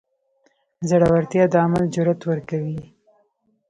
[0.89, 2.79] زړورتیا د عمل جرئت ورکوي.